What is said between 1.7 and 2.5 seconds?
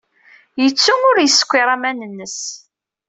axxam-nnes.